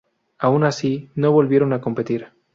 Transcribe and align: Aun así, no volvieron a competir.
Aun 0.39 0.63
así, 0.63 1.11
no 1.13 1.31
volvieron 1.31 1.73
a 1.73 1.79
competir. 1.81 2.33